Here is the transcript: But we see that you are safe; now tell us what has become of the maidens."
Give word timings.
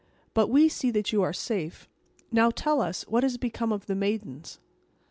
But 0.33 0.47
we 0.47 0.67
see 0.67 0.89
that 0.89 1.11
you 1.13 1.21
are 1.21 1.31
safe; 1.31 1.87
now 2.31 2.49
tell 2.49 2.81
us 2.81 3.03
what 3.07 3.21
has 3.21 3.37
become 3.37 3.71
of 3.71 3.85
the 3.85 3.93
maidens." 3.93 4.57